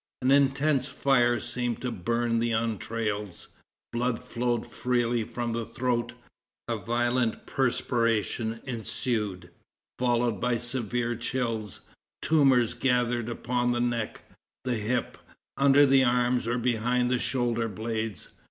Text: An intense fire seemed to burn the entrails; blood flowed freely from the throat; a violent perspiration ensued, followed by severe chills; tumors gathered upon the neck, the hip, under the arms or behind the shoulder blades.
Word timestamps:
An 0.23 0.31
intense 0.31 0.87
fire 0.87 1.39
seemed 1.39 1.79
to 1.83 1.91
burn 1.91 2.39
the 2.39 2.53
entrails; 2.53 3.49
blood 3.93 4.17
flowed 4.17 4.65
freely 4.65 5.23
from 5.23 5.53
the 5.53 5.63
throat; 5.63 6.13
a 6.67 6.75
violent 6.77 7.45
perspiration 7.45 8.61
ensued, 8.63 9.51
followed 9.99 10.41
by 10.41 10.57
severe 10.57 11.15
chills; 11.15 11.81
tumors 12.23 12.73
gathered 12.73 13.29
upon 13.29 13.73
the 13.73 13.79
neck, 13.79 14.21
the 14.63 14.73
hip, 14.77 15.19
under 15.55 15.85
the 15.85 16.03
arms 16.03 16.47
or 16.47 16.57
behind 16.57 17.11
the 17.11 17.19
shoulder 17.19 17.67
blades. 17.67 18.29